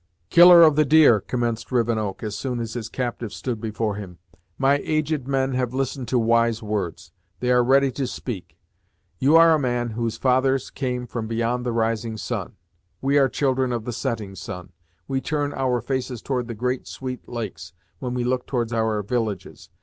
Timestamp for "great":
16.55-16.87